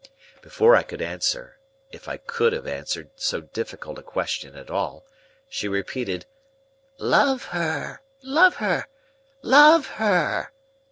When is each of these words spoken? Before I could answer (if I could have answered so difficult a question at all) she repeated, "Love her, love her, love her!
Before 0.41 0.75
I 0.75 0.81
could 0.81 1.03
answer 1.03 1.59
(if 1.91 2.07
I 2.07 2.17
could 2.17 2.53
have 2.53 2.65
answered 2.65 3.11
so 3.17 3.39
difficult 3.39 3.99
a 3.99 4.01
question 4.01 4.55
at 4.55 4.71
all) 4.71 5.05
she 5.47 5.67
repeated, 5.67 6.25
"Love 6.97 7.43
her, 7.53 8.01
love 8.23 8.55
her, 8.55 8.87
love 9.43 9.85
her! 9.85 10.49